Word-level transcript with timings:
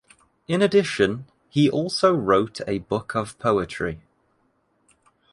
In 0.47 0.63
addition, 0.63 1.27
he 1.47 1.69
also 1.69 2.11
wrote 2.15 2.59
a 2.65 2.79
book 2.79 3.15
of 3.15 3.37
poetry. 3.37 4.01